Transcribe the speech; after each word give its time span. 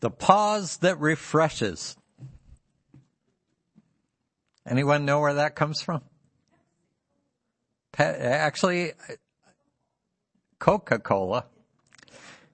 The 0.00 0.10
pause 0.10 0.78
that 0.78 1.00
refreshes. 1.00 1.96
Anyone 4.66 5.04
know 5.04 5.20
where 5.20 5.34
that 5.34 5.54
comes 5.54 5.80
from? 5.80 6.02
Actually, 7.98 8.92
Coca-Cola. 10.58 11.46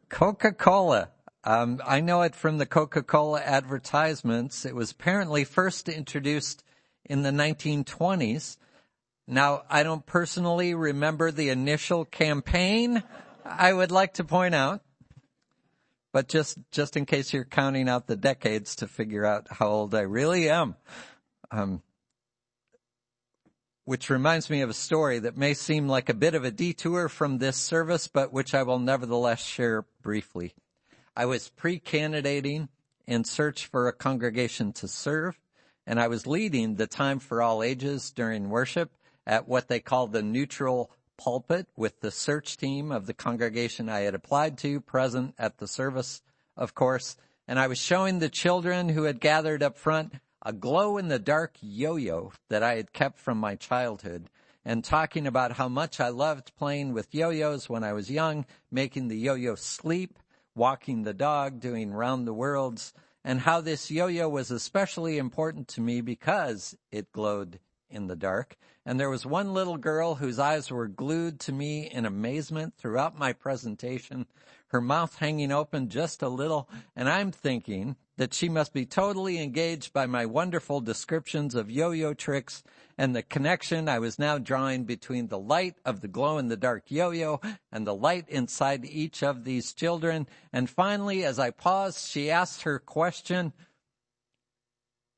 Coca-Cola. 0.08 1.08
Um, 1.44 1.80
I 1.84 2.00
know 2.00 2.22
it 2.22 2.36
from 2.36 2.58
the 2.58 2.66
Coca-Cola 2.66 3.40
advertisements. 3.40 4.64
It 4.64 4.76
was 4.76 4.92
apparently 4.92 5.44
first 5.44 5.88
introduced 5.88 6.62
in 7.04 7.22
the 7.22 7.30
1920s. 7.30 8.56
Now, 9.26 9.62
I 9.68 9.82
don't 9.82 10.06
personally 10.06 10.74
remember 10.74 11.30
the 11.30 11.48
initial 11.48 12.04
campaign, 12.04 13.02
I 13.44 13.72
would 13.72 13.90
like 13.90 14.14
to 14.14 14.24
point 14.24 14.54
out. 14.54 14.82
But 16.12 16.28
just, 16.28 16.58
just 16.70 16.96
in 16.96 17.06
case 17.06 17.32
you're 17.32 17.44
counting 17.44 17.88
out 17.88 18.06
the 18.06 18.16
decades 18.16 18.76
to 18.76 18.86
figure 18.86 19.24
out 19.24 19.46
how 19.50 19.68
old 19.68 19.94
I 19.94 20.02
really 20.02 20.48
am. 20.50 20.76
Um, 21.50 21.82
which 23.84 24.10
reminds 24.10 24.48
me 24.48 24.60
of 24.60 24.70
a 24.70 24.74
story 24.74 25.18
that 25.18 25.36
may 25.36 25.54
seem 25.54 25.88
like 25.88 26.08
a 26.08 26.14
bit 26.14 26.34
of 26.34 26.44
a 26.44 26.50
detour 26.50 27.08
from 27.08 27.38
this 27.38 27.56
service, 27.56 28.06
but 28.08 28.32
which 28.32 28.54
I 28.54 28.62
will 28.62 28.78
nevertheless 28.78 29.44
share 29.44 29.84
briefly. 30.02 30.54
I 31.16 31.26
was 31.26 31.48
pre-candidating 31.48 32.68
in 33.06 33.24
search 33.24 33.66
for 33.66 33.88
a 33.88 33.92
congregation 33.92 34.72
to 34.74 34.88
serve, 34.88 35.38
and 35.86 35.98
I 35.98 36.08
was 36.08 36.26
leading 36.26 36.76
the 36.76 36.86
time 36.86 37.18
for 37.18 37.42
all 37.42 37.62
ages 37.62 38.12
during 38.12 38.50
worship 38.50 38.92
at 39.26 39.48
what 39.48 39.68
they 39.68 39.80
call 39.80 40.06
the 40.06 40.22
neutral 40.22 40.90
pulpit 41.22 41.68
with 41.76 42.00
the 42.00 42.10
search 42.10 42.56
team 42.56 42.90
of 42.90 43.06
the 43.06 43.14
congregation 43.14 43.88
I 43.88 44.00
had 44.00 44.14
applied 44.14 44.58
to 44.58 44.80
present 44.80 45.34
at 45.38 45.58
the 45.58 45.68
service, 45.68 46.20
of 46.56 46.74
course. 46.74 47.16
And 47.46 47.60
I 47.60 47.68
was 47.68 47.78
showing 47.78 48.18
the 48.18 48.28
children 48.28 48.88
who 48.88 49.04
had 49.04 49.20
gathered 49.20 49.62
up 49.62 49.78
front 49.78 50.14
a 50.44 50.52
glow 50.52 50.98
in 50.98 51.06
the 51.06 51.20
dark 51.20 51.54
yo-yo 51.60 52.32
that 52.48 52.64
I 52.64 52.74
had 52.74 52.92
kept 52.92 53.20
from 53.20 53.38
my 53.38 53.54
childhood 53.54 54.30
and 54.64 54.82
talking 54.82 55.28
about 55.28 55.52
how 55.52 55.68
much 55.68 56.00
I 56.00 56.08
loved 56.08 56.56
playing 56.56 56.92
with 56.92 57.14
yo-yos 57.14 57.68
when 57.68 57.84
I 57.84 57.92
was 57.92 58.10
young, 58.10 58.44
making 58.72 59.06
the 59.06 59.16
yo-yo 59.16 59.54
sleep, 59.54 60.18
walking 60.56 61.04
the 61.04 61.14
dog, 61.14 61.60
doing 61.60 61.92
round 61.92 62.26
the 62.26 62.34
worlds, 62.34 62.92
and 63.24 63.38
how 63.38 63.60
this 63.60 63.92
yo-yo 63.92 64.28
was 64.28 64.50
especially 64.50 65.18
important 65.18 65.68
to 65.68 65.80
me 65.80 66.00
because 66.00 66.76
it 66.90 67.12
glowed 67.12 67.60
in 67.88 68.08
the 68.08 68.16
dark. 68.16 68.56
And 68.84 68.98
there 68.98 69.10
was 69.10 69.24
one 69.24 69.54
little 69.54 69.76
girl 69.76 70.16
whose 70.16 70.38
eyes 70.38 70.70
were 70.70 70.88
glued 70.88 71.38
to 71.40 71.52
me 71.52 71.88
in 71.88 72.04
amazement 72.04 72.74
throughout 72.76 73.16
my 73.18 73.32
presentation, 73.32 74.26
her 74.68 74.80
mouth 74.80 75.16
hanging 75.18 75.52
open 75.52 75.88
just 75.88 76.22
a 76.22 76.28
little. 76.28 76.68
And 76.96 77.08
I'm 77.08 77.30
thinking 77.30 77.96
that 78.16 78.34
she 78.34 78.48
must 78.48 78.72
be 78.72 78.84
totally 78.84 79.40
engaged 79.40 79.92
by 79.92 80.06
my 80.06 80.26
wonderful 80.26 80.80
descriptions 80.80 81.54
of 81.54 81.70
yo-yo 81.70 82.12
tricks 82.12 82.62
and 82.98 83.14
the 83.14 83.22
connection 83.22 83.88
I 83.88 84.00
was 84.00 84.18
now 84.18 84.38
drawing 84.38 84.84
between 84.84 85.28
the 85.28 85.38
light 85.38 85.76
of 85.84 86.00
the 86.00 86.08
glow 86.08 86.38
in 86.38 86.48
the 86.48 86.56
dark 86.56 86.90
yo-yo 86.90 87.40
and 87.70 87.86
the 87.86 87.94
light 87.94 88.28
inside 88.28 88.84
each 88.84 89.22
of 89.22 89.44
these 89.44 89.72
children. 89.72 90.26
And 90.52 90.68
finally, 90.68 91.24
as 91.24 91.38
I 91.38 91.50
paused, 91.50 92.08
she 92.08 92.30
asked 92.30 92.62
her 92.62 92.78
question, 92.78 93.52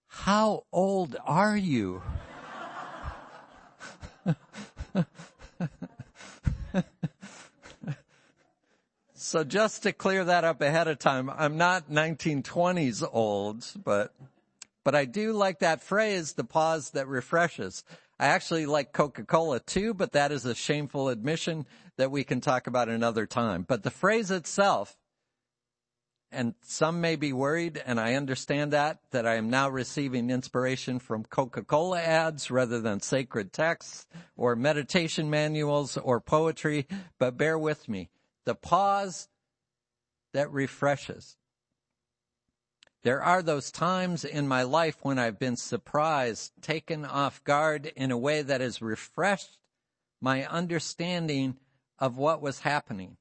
how 0.07 0.65
old 0.71 1.17
are 1.25 1.57
you? 1.57 2.03
so 9.15 9.45
just 9.45 9.83
to 9.85 9.93
clear 9.93 10.25
that 10.25 10.45
up 10.45 10.61
ahead 10.61 10.89
of 10.89 10.99
time, 10.99 11.31
I'm 11.31 11.57
not 11.57 11.91
1920s 11.91 13.09
old, 13.13 13.67
but, 13.85 14.13
but 14.85 14.95
I 14.95 15.05
do 15.05 15.33
like 15.33 15.61
that 15.61 15.83
phrase, 15.83 16.33
the 16.35 16.45
pause 16.45 16.91
that 16.91 17.09
refreshes. 17.09 17.85
I 18.19 18.27
actually 18.27 18.67
like 18.67 18.93
Coca-Cola 18.93 19.61
too, 19.61 19.95
but 19.95 20.13
that 20.13 20.33
is 20.33 20.45
a 20.45 20.55
shameful 20.55 21.09
admission 21.09 21.67
that 21.97 22.11
we 22.11 22.25
can 22.25 22.41
talk 22.41 22.67
about 22.67 22.89
another 22.89 23.27
time. 23.27 23.65
But 23.67 23.83
the 23.83 23.91
phrase 23.91 24.31
itself 24.31 24.97
and 26.35 26.55
some 26.63 27.01
may 27.01 27.17
be 27.17 27.33
worried, 27.33 27.83
and 27.85 28.01
I 28.01 28.15
understand 28.15 28.73
that, 28.73 28.99
that 29.11 29.27
I 29.27 29.37
am 29.37 29.51
now 29.51 29.69
receiving 29.69 30.31
inspiration 30.31 30.99
from 30.99 31.25
Coca-Cola 31.25 32.01
ads 32.01 32.51
rather 32.51 32.81
than 32.81 33.01
sacred 33.01 33.53
texts 33.53 34.07
or 34.37 34.57
meditation 34.57 35.31
manuals 35.31 35.97
or 35.97 36.21
poetry, 36.21 36.87
but 37.19 37.37
bear 37.37 37.59
with 37.59 37.89
me. 37.89 38.11
The 38.45 38.55
pause 38.55 39.29
that 40.33 40.51
refreshes. 40.51 41.37
There 43.03 43.23
are 43.23 43.43
those 43.43 43.71
times 43.71 44.25
in 44.25 44.49
my 44.49 44.63
life 44.63 44.97
when 45.03 45.19
I've 45.19 45.39
been 45.39 45.57
surprised, 45.57 46.53
taken 46.61 47.05
off 47.05 47.45
guard 47.45 47.87
in 47.95 48.11
a 48.11 48.19
way 48.19 48.43
that 48.43 48.61
has 48.61 48.83
refreshed 48.83 49.59
my 50.21 50.47
understanding 50.47 51.59
of 51.99 52.17
what 52.17 52.41
was 52.41 52.61
happening. 52.61 53.19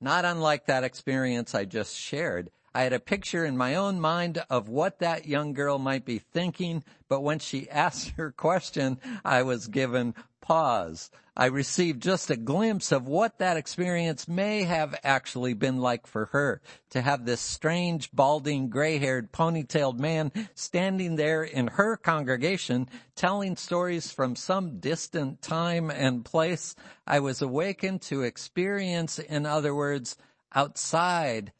Not 0.00 0.24
unlike 0.24 0.66
that 0.66 0.84
experience 0.84 1.54
I 1.54 1.64
just 1.64 1.96
shared. 1.96 2.50
I 2.74 2.82
had 2.82 2.92
a 2.92 3.00
picture 3.00 3.46
in 3.46 3.56
my 3.56 3.74
own 3.74 3.98
mind 3.98 4.44
of 4.50 4.68
what 4.68 4.98
that 4.98 5.26
young 5.26 5.54
girl 5.54 5.78
might 5.78 6.04
be 6.04 6.18
thinking, 6.18 6.84
but 7.08 7.22
when 7.22 7.38
she 7.38 7.70
asked 7.70 8.10
her 8.10 8.30
question, 8.30 8.98
I 9.24 9.42
was 9.42 9.66
given 9.66 10.14
pause. 10.46 11.10
I 11.36 11.46
received 11.46 12.02
just 12.02 12.30
a 12.30 12.36
glimpse 12.36 12.92
of 12.92 13.08
what 13.08 13.38
that 13.38 13.56
experience 13.56 14.26
may 14.28 14.62
have 14.62 14.98
actually 15.02 15.52
been 15.52 15.78
like 15.78 16.06
for 16.06 16.26
her 16.26 16.62
to 16.90 17.02
have 17.02 17.26
this 17.26 17.40
strange, 17.40 18.10
balding, 18.12 18.70
gray-haired, 18.70 19.32
ponytailed 19.32 19.98
man 19.98 20.32
standing 20.54 21.16
there 21.16 21.42
in 21.42 21.66
her 21.66 21.96
congregation 21.96 22.88
telling 23.16 23.56
stories 23.56 24.12
from 24.12 24.36
some 24.36 24.78
distant 24.78 25.42
time 25.42 25.90
and 25.90 26.24
place. 26.24 26.74
I 27.06 27.20
was 27.20 27.42
awakened 27.42 28.02
to 28.02 28.22
experience, 28.22 29.18
in 29.18 29.44
other 29.46 29.74
words, 29.74 30.16
outside 30.54 31.52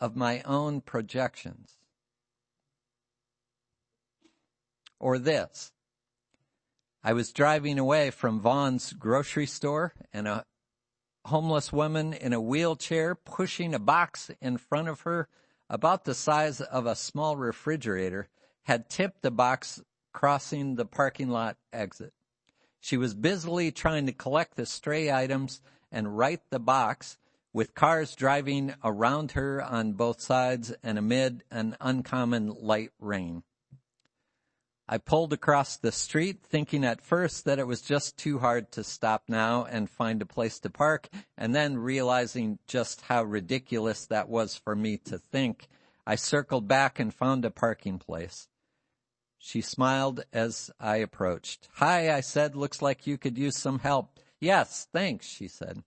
of 0.00 0.16
my 0.16 0.42
own 0.42 0.80
projections. 0.80 1.78
Or 4.98 5.18
this. 5.18 5.72
I 7.06 7.12
was 7.12 7.32
driving 7.32 7.78
away 7.78 8.08
from 8.08 8.40
Vons 8.40 8.94
grocery 8.94 9.44
store 9.44 9.92
and 10.14 10.26
a 10.26 10.46
homeless 11.26 11.70
woman 11.70 12.14
in 12.14 12.32
a 12.32 12.40
wheelchair 12.40 13.14
pushing 13.14 13.74
a 13.74 13.78
box 13.78 14.30
in 14.40 14.56
front 14.56 14.88
of 14.88 15.02
her 15.02 15.28
about 15.68 16.06
the 16.06 16.14
size 16.14 16.62
of 16.62 16.86
a 16.86 16.96
small 16.96 17.36
refrigerator 17.36 18.28
had 18.62 18.88
tipped 18.88 19.20
the 19.20 19.30
box 19.30 19.82
crossing 20.14 20.76
the 20.76 20.86
parking 20.86 21.28
lot 21.28 21.58
exit. 21.74 22.14
She 22.80 22.96
was 22.96 23.12
busily 23.12 23.70
trying 23.70 24.06
to 24.06 24.12
collect 24.12 24.56
the 24.56 24.64
stray 24.64 25.12
items 25.12 25.60
and 25.92 26.16
right 26.16 26.40
the 26.48 26.58
box 26.58 27.18
with 27.52 27.74
cars 27.74 28.14
driving 28.14 28.76
around 28.82 29.32
her 29.32 29.62
on 29.62 29.92
both 29.92 30.22
sides 30.22 30.72
and 30.82 30.96
amid 30.96 31.44
an 31.50 31.76
uncommon 31.82 32.48
light 32.48 32.92
rain. 32.98 33.42
I 34.86 34.98
pulled 34.98 35.32
across 35.32 35.78
the 35.78 35.92
street 35.92 36.42
thinking 36.42 36.84
at 36.84 37.00
first 37.00 37.46
that 37.46 37.58
it 37.58 37.66
was 37.66 37.80
just 37.80 38.18
too 38.18 38.38
hard 38.38 38.70
to 38.72 38.84
stop 38.84 39.24
now 39.28 39.64
and 39.64 39.88
find 39.88 40.20
a 40.20 40.26
place 40.26 40.58
to 40.60 40.68
park 40.68 41.08
and 41.38 41.54
then 41.54 41.78
realizing 41.78 42.58
just 42.66 43.00
how 43.00 43.24
ridiculous 43.24 44.04
that 44.06 44.28
was 44.28 44.56
for 44.56 44.76
me 44.76 44.98
to 45.06 45.18
think. 45.18 45.68
I 46.06 46.16
circled 46.16 46.68
back 46.68 46.98
and 46.98 47.14
found 47.14 47.46
a 47.46 47.50
parking 47.50 47.98
place. 47.98 48.48
She 49.38 49.62
smiled 49.62 50.24
as 50.34 50.70
I 50.78 50.96
approached. 50.96 51.68
Hi, 51.76 52.14
I 52.14 52.20
said, 52.20 52.54
looks 52.54 52.82
like 52.82 53.06
you 53.06 53.16
could 53.16 53.38
use 53.38 53.56
some 53.56 53.78
help. 53.78 54.18
Yes, 54.38 54.86
thanks, 54.92 55.26
she 55.26 55.48
said. 55.48 55.82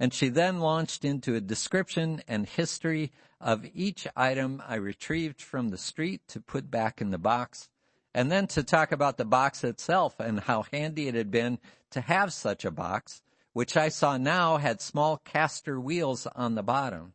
And 0.00 0.12
she 0.12 0.28
then 0.28 0.58
launched 0.58 1.04
into 1.04 1.36
a 1.36 1.40
description 1.40 2.22
and 2.26 2.44
history 2.46 3.12
of 3.40 3.64
each 3.72 4.08
item 4.16 4.60
I 4.66 4.74
retrieved 4.76 5.40
from 5.40 5.68
the 5.68 5.78
street 5.78 6.22
to 6.28 6.40
put 6.40 6.72
back 6.72 7.00
in 7.00 7.10
the 7.10 7.18
box 7.18 7.68
and 8.14 8.30
then 8.30 8.46
to 8.48 8.62
talk 8.62 8.92
about 8.92 9.16
the 9.16 9.24
box 9.24 9.64
itself 9.64 10.20
and 10.20 10.40
how 10.40 10.62
handy 10.72 11.08
it 11.08 11.14
had 11.14 11.30
been 11.30 11.58
to 11.90 12.00
have 12.00 12.32
such 12.32 12.64
a 12.64 12.70
box, 12.70 13.22
which 13.52 13.76
I 13.76 13.88
saw 13.88 14.16
now 14.16 14.58
had 14.58 14.80
small 14.80 15.18
caster 15.18 15.80
wheels 15.80 16.26
on 16.34 16.54
the 16.54 16.62
bottom. 16.62 17.14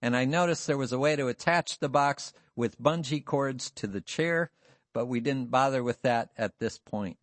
And 0.00 0.16
I 0.16 0.24
noticed 0.24 0.66
there 0.66 0.76
was 0.76 0.92
a 0.92 0.98
way 0.98 1.16
to 1.16 1.28
attach 1.28 1.78
the 1.78 1.88
box 1.88 2.32
with 2.56 2.80
bungee 2.80 3.24
cords 3.24 3.70
to 3.72 3.86
the 3.86 4.00
chair, 4.00 4.50
but 4.92 5.06
we 5.06 5.20
didn't 5.20 5.50
bother 5.50 5.82
with 5.82 6.02
that 6.02 6.30
at 6.36 6.58
this 6.58 6.78
point. 6.78 7.16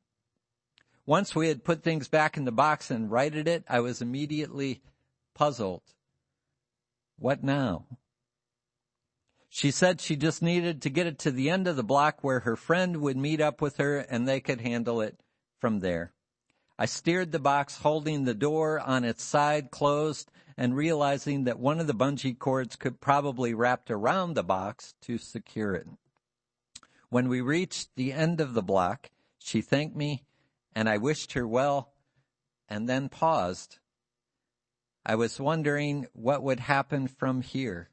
Once 1.06 1.36
we 1.36 1.48
had 1.48 1.64
put 1.64 1.84
things 1.84 2.08
back 2.08 2.38
in 2.38 2.46
the 2.46 2.52
box 2.52 2.92
and 2.92 3.12
righted 3.12 3.48
it, 3.48 3.64
I 3.68 3.80
was 3.80 4.02
immediately 4.02 4.82
puzzled. 5.34 5.82
What 7.18 7.44
now? 7.44 7.86
She 9.54 9.70
said 9.70 10.00
she 10.00 10.16
just 10.16 10.42
needed 10.42 10.82
to 10.82 10.90
get 10.90 11.08
it 11.08 11.20
to 11.20 11.30
the 11.30 11.50
end 11.50 11.68
of 11.68 11.76
the 11.76 11.84
block 11.84 12.24
where 12.24 12.40
her 12.40 12.56
friend 12.56 13.02
would 13.02 13.18
meet 13.18 13.42
up 13.42 13.62
with 13.62 13.76
her 13.78 13.98
and 13.98 14.26
they 14.26 14.40
could 14.40 14.62
handle 14.62 15.02
it 15.02 15.20
from 15.60 15.82
there. 15.82 16.14
I 16.80 16.86
steered 16.86 17.34
the 17.34 17.38
box 17.40 17.80
holding 17.80 18.24
the 18.24 18.34
door 18.34 18.80
on 18.80 19.04
its 19.04 19.22
side 19.22 19.70
closed 19.70 20.32
and 20.56 20.74
realizing 20.74 21.44
that 21.44 21.60
one 21.60 21.82
of 21.82 21.88
the 21.88 21.94
bungee 21.94 22.40
cords 22.40 22.78
could 22.78 23.02
probably 23.02 23.54
wrapped 23.54 23.92
around 23.92 24.36
the 24.36 24.44
box 24.44 24.96
to 25.02 25.18
secure 25.18 25.76
it. 25.76 25.88
When 27.10 27.28
we 27.28 27.42
reached 27.42 27.90
the 27.98 28.14
end 28.14 28.40
of 28.40 28.54
the 28.54 28.64
block, 28.64 29.12
she 29.38 29.60
thanked 29.62 29.98
me 29.98 30.24
and 30.74 30.88
I 30.88 30.96
wished 30.96 31.34
her 31.34 31.46
well 31.46 31.92
and 32.70 32.88
then 32.88 33.10
paused. 33.10 33.80
I 35.06 35.16
was 35.16 35.42
wondering 35.42 36.08
what 36.14 36.42
would 36.42 36.62
happen 36.62 37.10
from 37.10 37.42
here. 37.42 37.91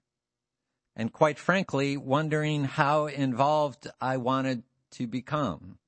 And 0.99 1.13
quite 1.13 1.39
frankly, 1.39 1.97
wondering 1.97 2.65
how 2.65 3.07
involved 3.07 3.87
I 4.01 4.17
wanted 4.17 4.65
to 4.93 5.07
become. 5.07 5.79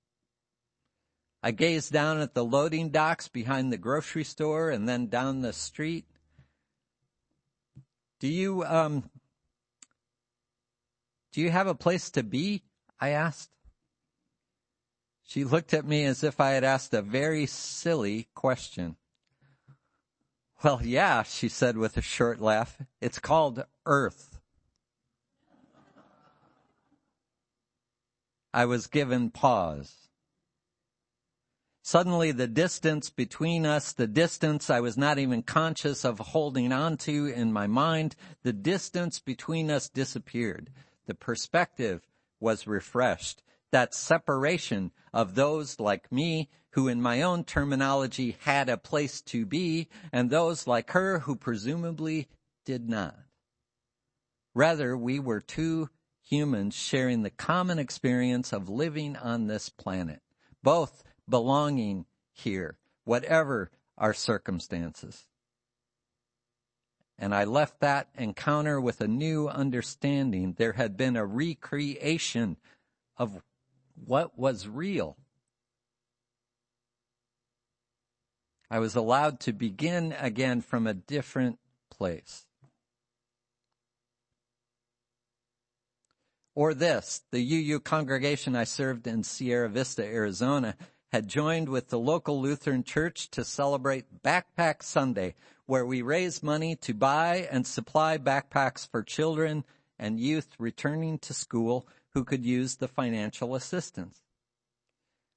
I 1.42 1.50
gazed 1.50 1.92
down 1.92 2.20
at 2.20 2.34
the 2.34 2.44
loading 2.44 2.90
docks 2.90 3.26
behind 3.26 3.72
the 3.72 3.76
grocery 3.76 4.22
store 4.22 4.70
and 4.70 4.88
then 4.88 5.08
down 5.08 5.40
the 5.40 5.52
street. 5.52 6.04
Do 8.20 8.28
you, 8.28 8.62
um, 8.62 9.10
do 11.32 11.40
you 11.40 11.50
have 11.50 11.66
a 11.66 11.74
place 11.74 12.10
to 12.12 12.22
be? 12.22 12.62
I 13.00 13.08
asked. 13.08 13.50
She 15.24 15.42
looked 15.42 15.74
at 15.74 15.86
me 15.86 16.04
as 16.04 16.22
if 16.22 16.40
I 16.40 16.50
had 16.50 16.62
asked 16.62 16.94
a 16.94 17.02
very 17.02 17.46
silly 17.46 18.28
question. 18.34 18.96
Well, 20.62 20.80
yeah, 20.84 21.24
she 21.24 21.48
said 21.48 21.76
with 21.76 21.96
a 21.96 22.02
short 22.02 22.40
laugh. 22.40 22.76
It's 23.00 23.18
called 23.18 23.64
Earth. 23.86 24.29
I 28.52 28.64
was 28.64 28.87
given 28.87 29.31
pause. 29.31 30.08
Suddenly 31.82 32.32
the 32.32 32.47
distance 32.47 33.08
between 33.08 33.64
us, 33.64 33.93
the 33.93 34.06
distance 34.06 34.69
I 34.69 34.81
was 34.81 34.97
not 34.97 35.19
even 35.19 35.43
conscious 35.43 36.05
of 36.05 36.19
holding 36.19 36.73
on 36.73 36.97
to 36.99 37.26
in 37.26 37.52
my 37.52 37.67
mind, 37.67 38.17
the 38.43 38.52
distance 38.52 39.19
between 39.19 39.70
us 39.70 39.88
disappeared. 39.88 40.70
The 41.06 41.14
perspective 41.14 42.06
was 42.38 42.67
refreshed. 42.67 43.43
That 43.73 43.94
separation 43.94 44.93
of 45.12 45.35
those 45.35 45.81
like 45.81 46.12
me 46.12 46.50
who 46.70 46.87
in 46.87 47.00
my 47.00 47.23
own 47.23 47.44
terminology 47.44 48.37
had 48.41 48.69
a 48.69 48.76
place 48.76 49.20
to 49.23 49.47
be 49.47 49.88
and 50.12 50.29
those 50.29 50.67
like 50.67 50.91
her 50.91 51.20
who 51.20 51.35
presumably 51.35 52.29
did 52.64 52.88
not. 52.88 53.17
Rather, 54.55 54.97
we 54.97 55.19
were 55.19 55.41
two 55.41 55.88
humans 56.30 56.74
sharing 56.74 57.22
the 57.22 57.30
common 57.30 57.78
experience 57.78 58.52
of 58.52 58.68
living 58.68 59.16
on 59.16 59.46
this 59.48 59.68
planet. 59.68 60.22
Both 60.62 61.02
belonging 61.28 62.06
here, 62.32 62.78
whatever 63.04 63.70
our 63.98 64.14
circumstances. 64.14 65.26
And 67.18 67.34
I 67.34 67.44
left 67.44 67.80
that 67.80 68.08
encounter 68.16 68.80
with 68.80 69.00
a 69.00 69.08
new 69.08 69.48
understanding. 69.48 70.54
There 70.56 70.72
had 70.72 70.96
been 70.96 71.16
a 71.16 71.26
recreation 71.26 72.56
of 73.18 73.42
what 74.06 74.38
was 74.38 74.66
real. 74.66 75.16
I 78.70 78.78
was 78.78 78.94
allowed 78.94 79.40
to 79.40 79.52
begin 79.52 80.14
again 80.18 80.60
from 80.60 80.86
a 80.86 80.94
different 80.94 81.58
place. 81.90 82.46
Or 86.60 86.74
this, 86.74 87.22
the 87.30 87.40
UU 87.40 87.80
congregation 87.80 88.54
I 88.54 88.64
served 88.64 89.06
in 89.06 89.22
Sierra 89.22 89.70
Vista, 89.70 90.04
Arizona 90.04 90.76
had 91.10 91.26
joined 91.26 91.70
with 91.70 91.88
the 91.88 91.98
local 91.98 92.38
Lutheran 92.38 92.84
church 92.84 93.30
to 93.30 93.46
celebrate 93.46 94.22
Backpack 94.22 94.82
Sunday, 94.82 95.36
where 95.64 95.86
we 95.86 96.02
raise 96.02 96.42
money 96.42 96.76
to 96.76 96.92
buy 96.92 97.48
and 97.50 97.66
supply 97.66 98.18
backpacks 98.18 98.86
for 98.86 99.02
children 99.02 99.64
and 99.98 100.20
youth 100.20 100.48
returning 100.58 101.18
to 101.20 101.32
school 101.32 101.88
who 102.10 102.24
could 102.24 102.44
use 102.44 102.76
the 102.76 102.88
financial 102.88 103.54
assistance. 103.54 104.20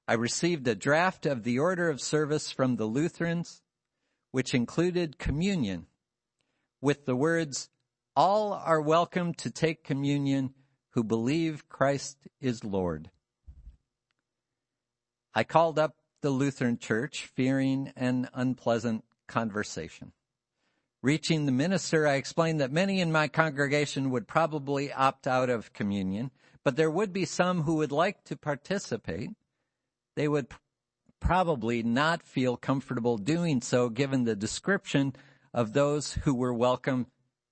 I 0.06 0.12
received 0.12 0.68
a 0.68 0.74
draft 0.74 1.24
of 1.24 1.42
the 1.42 1.58
order 1.58 1.88
of 1.88 2.02
service 2.02 2.50
from 2.50 2.76
the 2.76 2.84
Lutherans, 2.84 3.62
which 4.30 4.52
included 4.52 5.16
communion 5.16 5.86
with 6.82 7.06
the 7.06 7.16
words, 7.16 7.70
all 8.14 8.52
are 8.52 8.82
welcome 8.82 9.32
to 9.32 9.50
take 9.50 9.84
communion 9.84 10.52
who 10.94 11.02
believe 11.02 11.68
Christ 11.68 12.18
is 12.40 12.62
Lord. 12.62 13.10
I 15.34 15.42
called 15.42 15.76
up 15.76 15.96
the 16.22 16.30
Lutheran 16.30 16.78
church 16.78 17.26
fearing 17.34 17.92
an 17.96 18.28
unpleasant 18.32 19.04
conversation. 19.26 20.12
Reaching 21.02 21.46
the 21.46 21.52
minister, 21.52 22.06
I 22.06 22.14
explained 22.14 22.60
that 22.60 22.70
many 22.70 23.00
in 23.00 23.10
my 23.10 23.26
congregation 23.26 24.10
would 24.10 24.28
probably 24.28 24.92
opt 24.92 25.26
out 25.26 25.50
of 25.50 25.72
communion, 25.72 26.30
but 26.62 26.76
there 26.76 26.90
would 26.90 27.12
be 27.12 27.24
some 27.24 27.62
who 27.62 27.74
would 27.74 27.92
like 27.92 28.22
to 28.24 28.36
participate. 28.36 29.30
They 30.14 30.28
would 30.28 30.46
probably 31.18 31.82
not 31.82 32.22
feel 32.22 32.56
comfortable 32.56 33.18
doing 33.18 33.60
so 33.60 33.88
given 33.88 34.24
the 34.24 34.36
description 34.36 35.16
of 35.52 35.72
those 35.72 36.12
who 36.12 36.34
were 36.34 36.54
welcome 36.54 37.08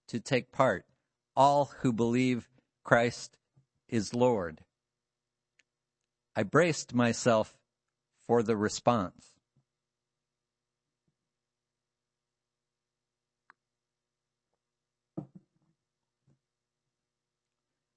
to 0.09 0.21
take 0.21 0.53
part. 0.53 0.87
All 1.35 1.73
who 1.81 1.93
believe 1.93 2.49
Christ 2.85 3.37
is 3.89 4.15
Lord. 4.15 4.63
I 6.35 6.43
braced 6.43 6.95
myself 6.95 7.57
for 8.27 8.43
the 8.43 8.57
response. 8.57 9.33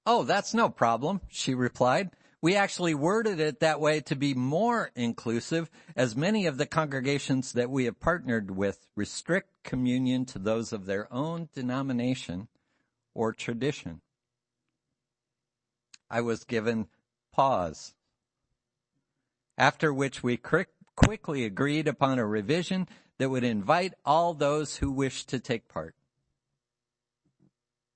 Oh, 0.08 0.22
that's 0.22 0.54
no 0.54 0.68
problem, 0.68 1.20
she 1.28 1.52
replied. 1.54 2.10
We 2.40 2.54
actually 2.54 2.94
worded 2.94 3.40
it 3.40 3.58
that 3.58 3.80
way 3.80 4.00
to 4.02 4.14
be 4.14 4.34
more 4.34 4.92
inclusive, 4.94 5.68
as 5.96 6.14
many 6.14 6.46
of 6.46 6.58
the 6.58 6.66
congregations 6.66 7.52
that 7.54 7.70
we 7.70 7.86
have 7.86 7.98
partnered 7.98 8.52
with 8.52 8.86
restrict 8.94 9.48
communion 9.64 10.24
to 10.26 10.38
those 10.38 10.72
of 10.72 10.86
their 10.86 11.12
own 11.12 11.48
denomination 11.54 12.46
or 13.14 13.32
tradition. 13.32 14.00
I 16.10 16.20
was 16.20 16.44
given 16.44 16.88
pause 17.32 17.94
after 19.58 19.92
which 19.92 20.22
we 20.22 20.36
quickly 20.36 21.44
agreed 21.44 21.88
upon 21.88 22.18
a 22.18 22.26
revision 22.26 22.88
that 23.18 23.30
would 23.30 23.44
invite 23.44 23.94
all 24.04 24.34
those 24.34 24.76
who 24.76 24.90
wished 24.90 25.28
to 25.30 25.40
take 25.40 25.68
part. 25.68 25.94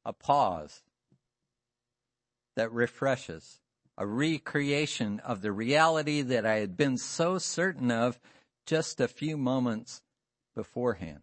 A 0.05 0.12
pause 0.12 0.83
that 2.57 2.73
refreshes, 2.73 3.61
a 3.99 4.07
recreation 4.07 5.21
of 5.21 5.43
the 5.43 5.52
reality 5.52 6.23
that 6.23 6.47
I 6.47 6.57
had 6.57 6.76
been 6.76 6.97
so 6.97 7.38
certain 7.38 7.90
of 7.90 8.19
just 8.64 9.00
a 9.00 9.09
few 9.09 9.37
moments 9.37 10.02
beforehand. 10.55 11.21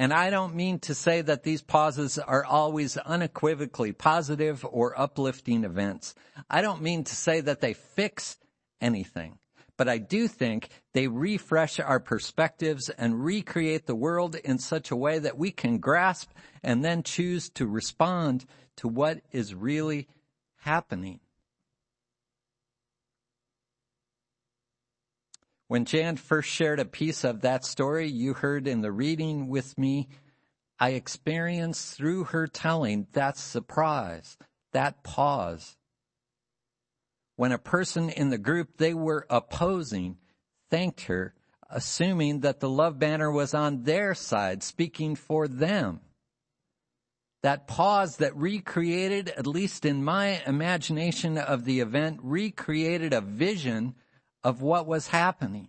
And 0.00 0.14
I 0.14 0.30
don't 0.30 0.54
mean 0.54 0.78
to 0.78 0.94
say 0.94 1.20
that 1.20 1.42
these 1.42 1.60
pauses 1.60 2.18
are 2.18 2.42
always 2.42 2.96
unequivocally 2.96 3.92
positive 3.92 4.64
or 4.64 4.98
uplifting 4.98 5.62
events. 5.62 6.14
I 6.48 6.62
don't 6.62 6.80
mean 6.80 7.04
to 7.04 7.14
say 7.14 7.42
that 7.42 7.60
they 7.60 7.74
fix 7.74 8.38
anything. 8.80 9.38
But 9.76 9.90
I 9.90 9.98
do 9.98 10.26
think 10.26 10.70
they 10.94 11.06
refresh 11.06 11.78
our 11.78 12.00
perspectives 12.00 12.88
and 12.88 13.22
recreate 13.22 13.84
the 13.84 13.94
world 13.94 14.36
in 14.36 14.58
such 14.58 14.90
a 14.90 14.96
way 14.96 15.18
that 15.18 15.36
we 15.36 15.50
can 15.50 15.76
grasp 15.76 16.30
and 16.62 16.82
then 16.82 17.02
choose 17.02 17.50
to 17.50 17.66
respond 17.66 18.46
to 18.76 18.88
what 18.88 19.20
is 19.32 19.54
really 19.54 20.08
happening. 20.60 21.20
When 25.70 25.84
Jan 25.84 26.16
first 26.16 26.48
shared 26.48 26.80
a 26.80 26.84
piece 26.84 27.22
of 27.22 27.42
that 27.42 27.64
story 27.64 28.08
you 28.08 28.34
heard 28.34 28.66
in 28.66 28.80
the 28.80 28.90
reading 28.90 29.46
with 29.46 29.78
me, 29.78 30.08
I 30.80 30.90
experienced 30.94 31.96
through 31.96 32.24
her 32.24 32.48
telling 32.48 33.06
that 33.12 33.36
surprise, 33.36 34.36
that 34.72 35.04
pause. 35.04 35.76
When 37.36 37.52
a 37.52 37.56
person 37.58 38.10
in 38.10 38.30
the 38.30 38.36
group 38.36 38.78
they 38.78 38.94
were 38.94 39.28
opposing 39.30 40.16
thanked 40.70 41.02
her, 41.02 41.34
assuming 41.70 42.40
that 42.40 42.58
the 42.58 42.68
love 42.68 42.98
banner 42.98 43.30
was 43.30 43.54
on 43.54 43.84
their 43.84 44.12
side, 44.12 44.64
speaking 44.64 45.14
for 45.14 45.46
them. 45.46 46.00
That 47.44 47.68
pause 47.68 48.16
that 48.16 48.36
recreated, 48.36 49.28
at 49.28 49.46
least 49.46 49.84
in 49.84 50.02
my 50.02 50.42
imagination 50.44 51.38
of 51.38 51.64
the 51.64 51.78
event, 51.78 52.18
recreated 52.24 53.12
a 53.12 53.20
vision 53.20 53.94
of 54.42 54.62
what 54.62 54.86
was 54.86 55.08
happening. 55.08 55.68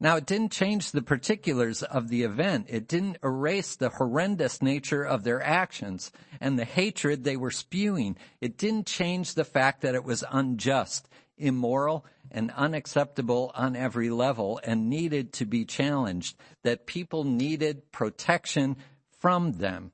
Now 0.00 0.16
it 0.16 0.26
didn't 0.26 0.52
change 0.52 0.90
the 0.90 1.02
particulars 1.02 1.82
of 1.82 2.08
the 2.08 2.24
event. 2.24 2.66
It 2.68 2.88
didn't 2.88 3.18
erase 3.22 3.76
the 3.76 3.90
horrendous 3.90 4.60
nature 4.60 5.02
of 5.02 5.22
their 5.24 5.42
actions 5.42 6.12
and 6.40 6.58
the 6.58 6.64
hatred 6.64 7.24
they 7.24 7.36
were 7.36 7.50
spewing. 7.50 8.16
It 8.40 8.58
didn't 8.58 8.86
change 8.86 9.34
the 9.34 9.44
fact 9.44 9.82
that 9.82 9.94
it 9.94 10.04
was 10.04 10.24
unjust. 10.30 11.08
immoral, 11.36 12.04
and 12.30 12.50
unacceptable 12.52 13.52
on 13.54 13.76
every 13.76 14.10
level 14.10 14.60
and 14.64 14.88
needed 14.90 15.32
to 15.32 15.46
be 15.46 15.64
challenged, 15.64 16.36
that 16.62 16.86
people 16.86 17.24
needed 17.24 17.92
protection 17.92 18.76
from 19.20 19.52
them. 19.52 19.92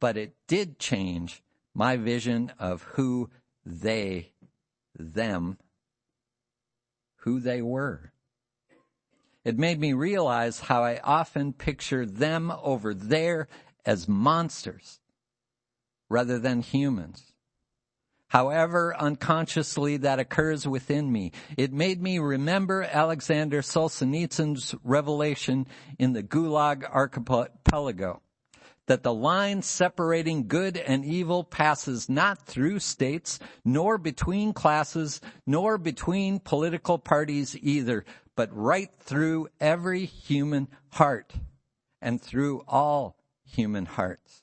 But 0.00 0.16
it 0.16 0.34
did 0.48 0.78
change 0.78 1.42
my 1.74 1.96
vision 1.96 2.52
of 2.58 2.82
who 2.82 3.30
they, 3.64 4.32
them, 4.98 5.58
who 7.26 7.40
they 7.40 7.60
were. 7.60 8.12
It 9.44 9.58
made 9.58 9.80
me 9.80 9.92
realize 9.92 10.60
how 10.60 10.84
I 10.84 11.00
often 11.02 11.52
picture 11.52 12.06
them 12.06 12.52
over 12.62 12.94
there 12.94 13.48
as 13.84 14.08
monsters 14.08 15.00
rather 16.08 16.38
than 16.38 16.62
humans. 16.62 17.34
However 18.28 18.96
unconsciously 18.96 19.96
that 19.98 20.20
occurs 20.20 20.68
within 20.68 21.10
me, 21.10 21.32
it 21.56 21.72
made 21.72 22.00
me 22.00 22.20
remember 22.20 22.82
Alexander 22.82 23.60
Solzhenitsyn's 23.60 24.74
revelation 24.84 25.66
in 25.98 26.12
the 26.12 26.22
Gulag 26.22 26.88
archipelago 26.88 28.22
that 28.86 29.02
the 29.02 29.14
line 29.14 29.62
separating 29.62 30.48
good 30.48 30.76
and 30.76 31.04
evil 31.04 31.44
passes 31.44 32.08
not 32.08 32.46
through 32.46 32.78
states, 32.78 33.38
nor 33.64 33.98
between 33.98 34.52
classes, 34.52 35.20
nor 35.46 35.78
between 35.78 36.38
political 36.40 36.98
parties 36.98 37.56
either, 37.60 38.04
but 38.36 38.54
right 38.56 38.90
through 39.00 39.48
every 39.60 40.04
human 40.04 40.68
heart 40.90 41.32
and 42.00 42.20
through 42.20 42.62
all 42.68 43.16
human 43.44 43.86
hearts. 43.86 44.42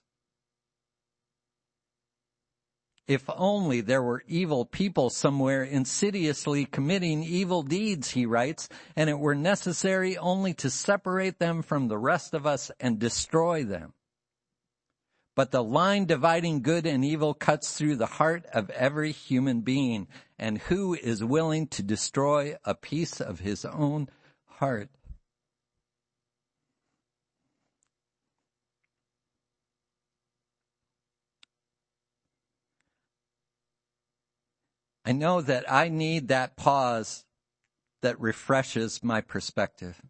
If 3.06 3.30
only 3.30 3.82
there 3.82 4.02
were 4.02 4.24
evil 4.28 4.66
people 4.66 5.10
somewhere 5.10 5.64
insidiously 5.64 6.66
committing 6.66 7.22
evil 7.22 7.62
deeds, 7.62 8.12
he 8.12 8.26
writes, 8.26 8.70
and 8.96 9.10
it 9.10 9.20
were 9.20 9.36
necessary 9.36 10.18
only 10.18 10.54
to 10.56 10.70
separate 10.70 11.38
them 11.38 11.64
from 11.64 11.90
the 11.90 11.98
rest 11.98 12.34
of 12.34 12.48
us 12.48 12.72
and 12.80 13.00
destroy 13.00 13.66
them. 13.66 13.94
But 15.36 15.52
the 15.52 15.64
line 15.64 16.06
dividing 16.06 16.62
good 16.62 16.86
and 16.86 17.04
evil 17.04 17.34
cuts 17.34 17.76
through 17.76 17.96
the 17.96 18.06
heart 18.06 18.46
of 18.54 18.70
every 18.72 19.12
human 19.12 19.62
being. 19.62 20.08
And 20.38 20.60
who 20.60 20.94
is 20.94 21.24
willing 21.24 21.68
to 21.68 21.82
destroy 21.82 22.58
a 22.64 22.76
piece 22.76 23.20
of 23.20 23.40
his 23.40 23.66
own 23.66 24.10
heart? 24.46 24.90
I 35.06 35.12
know 35.12 35.42
that 35.42 35.70
I 35.70 35.90
need 35.90 36.30
that 36.30 36.56
pause 36.56 37.26
that 38.02 38.20
refreshes 38.20 39.04
my 39.04 39.20
perspective 39.20 40.02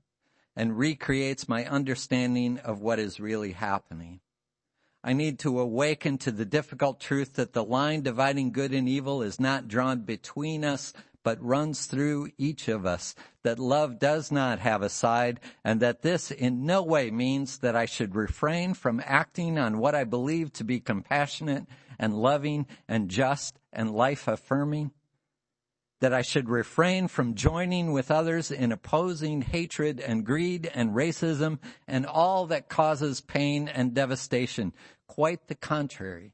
and 0.56 0.78
recreates 0.78 1.48
my 1.48 1.66
understanding 1.66 2.60
of 2.60 2.82
what 2.82 3.00
is 3.00 3.20
really 3.20 3.54
happening. 3.54 4.20
I 5.04 5.12
need 5.12 5.40
to 5.40 5.60
awaken 5.60 6.18
to 6.20 6.32
the 6.32 6.46
difficult 6.46 7.02
truth 7.02 7.34
that 7.34 7.52
the 7.52 7.64
line 7.64 8.04
dividing 8.04 8.54
good 8.54 8.74
and 8.74 8.88
evil 8.88 9.22
is 9.22 9.38
not 9.38 9.68
drawn 9.68 10.02
between 10.02 10.64
us, 10.64 10.94
but 11.24 11.44
runs 11.44 11.88
through 11.88 12.32
each 12.38 12.70
of 12.70 12.86
us, 12.86 13.14
that 13.44 13.60
love 13.60 14.00
does 14.00 14.32
not 14.32 14.60
have 14.60 14.82
a 14.82 14.90
side, 14.90 15.42
and 15.64 15.82
that 15.82 16.04
this 16.04 16.32
in 16.32 16.66
no 16.66 16.82
way 16.82 17.12
means 17.12 17.58
that 17.60 17.76
I 17.76 17.86
should 17.86 18.16
refrain 18.16 18.74
from 18.74 19.02
acting 19.06 19.58
on 19.58 19.78
what 19.78 19.94
I 19.94 20.06
believe 20.06 20.54
to 20.54 20.64
be 20.64 20.80
compassionate 20.80 21.66
and 22.00 22.22
loving 22.22 22.66
and 22.88 23.10
just 23.10 23.60
and 23.74 23.92
life 23.92 24.28
affirming 24.28 24.92
that 26.04 26.14
I 26.14 26.22
should 26.22 26.50
refrain 26.50 27.08
from 27.08 27.34
joining 27.34 27.94
with 27.94 28.12
others 28.12 28.52
in 28.52 28.74
opposing 28.74 29.42
hatred 29.42 30.02
and 30.02 30.26
greed 30.26 30.70
and 30.76 30.90
racism 30.90 31.60
and 31.88 32.06
all 32.06 32.48
that 32.48 32.68
causes 32.68 33.22
pain 33.22 33.70
and 33.70 33.94
devastation. 33.94 34.74
Quite 35.08 35.48
the 35.48 35.56
contrary. 35.56 36.34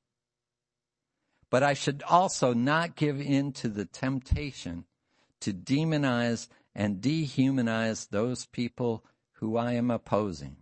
But 1.52 1.62
I 1.62 1.76
should 1.76 2.02
also 2.10 2.52
not 2.52 2.96
give 2.96 3.22
in 3.22 3.52
to 3.62 3.68
the 3.68 3.86
temptation 3.86 4.86
to 5.42 5.54
demonize 5.54 6.48
and 6.74 7.00
dehumanize 7.00 8.10
those 8.10 8.48
people 8.48 9.06
who 9.34 9.56
I 9.56 9.74
am 9.74 9.92
opposing. 9.92 10.56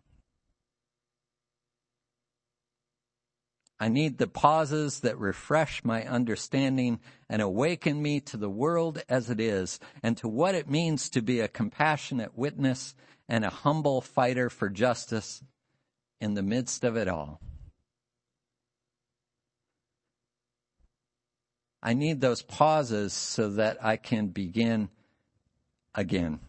I 3.80 3.90
need 3.90 4.18
the 4.18 4.28
pauses 4.28 5.02
that 5.02 5.20
refresh 5.20 5.84
my 5.84 6.04
understanding 6.04 7.00
and 7.30 7.42
awaken 7.42 8.02
me 8.02 8.20
to 8.22 8.38
the 8.38 8.50
world 8.50 9.04
as 9.08 9.30
it 9.30 9.40
is 9.40 9.80
and 10.02 10.18
to 10.18 10.28
what 10.28 10.56
it 10.56 10.70
means 10.70 11.10
to 11.12 11.22
be 11.22 11.40
a 11.42 11.48
compassionate 11.48 12.36
witness 12.36 12.96
and 13.30 13.46
a 13.46 13.50
humble 13.50 14.02
fighter 14.02 14.50
for 14.50 14.70
justice 14.70 15.44
in 16.20 16.34
the 16.34 16.42
midst 16.42 16.84
of 16.84 16.98
it 16.98 17.08
all. 17.08 17.40
I 21.84 21.94
need 21.94 22.20
those 22.20 22.42
pauses 22.42 23.14
so 23.14 23.52
that 23.52 23.78
I 23.86 23.98
can 23.98 24.28
begin 24.28 24.90
again. 25.94 26.40